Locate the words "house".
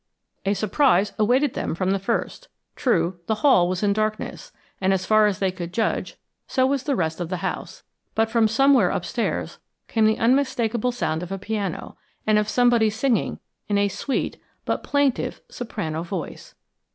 7.45-7.83